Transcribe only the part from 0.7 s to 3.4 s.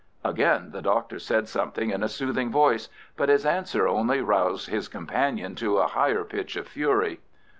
the Doctor said something in a soothing voice, but